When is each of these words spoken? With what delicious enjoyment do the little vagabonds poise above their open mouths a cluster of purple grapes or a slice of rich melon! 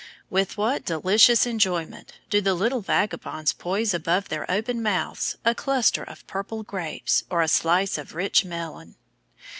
With 0.31 0.57
what 0.57 0.83
delicious 0.83 1.45
enjoyment 1.45 2.13
do 2.31 2.41
the 2.41 2.55
little 2.55 2.81
vagabonds 2.81 3.53
poise 3.53 3.93
above 3.93 4.29
their 4.29 4.49
open 4.49 4.81
mouths 4.81 5.37
a 5.45 5.53
cluster 5.53 6.01
of 6.03 6.25
purple 6.25 6.63
grapes 6.63 7.23
or 7.29 7.43
a 7.43 7.47
slice 7.47 7.99
of 7.99 8.15
rich 8.15 8.43
melon! 8.43 8.95